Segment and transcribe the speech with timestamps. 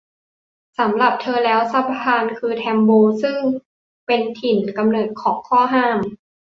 [0.79, 2.91] สำหรับเธอแล้วสะพานคือแทมโบ
[3.23, 3.37] ซึ่ง
[4.07, 5.97] เป็นถิ่นกำเนิดของข้อห้าม